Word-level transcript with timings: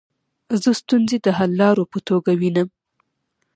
زه 0.61 0.69
ستونزي 0.81 1.17
د 1.21 1.27
حللارو 1.37 1.83
په 1.91 1.99
توګه 2.07 2.31
وینم. 2.39 2.69